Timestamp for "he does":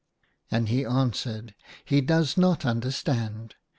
1.85-2.35